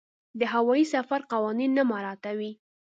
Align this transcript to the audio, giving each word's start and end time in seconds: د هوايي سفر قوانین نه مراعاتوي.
د 0.39 0.41
هوايي 0.53 0.85
سفر 0.93 1.19
قوانین 1.31 1.71
نه 1.77 1.83
مراعاتوي. 1.91 2.51